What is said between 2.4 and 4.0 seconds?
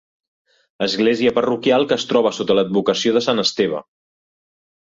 l'advocació de Sant Esteve.